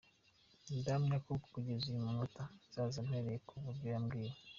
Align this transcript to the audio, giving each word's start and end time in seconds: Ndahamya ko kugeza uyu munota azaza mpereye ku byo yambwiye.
Ndahamya 0.77 1.17
ko 1.25 1.31
kugeza 1.53 1.85
uyu 1.87 2.05
munota 2.05 2.41
azaza 2.65 2.99
mpereye 3.07 3.39
ku 3.47 3.53
byo 3.77 3.87
yambwiye. 3.93 4.31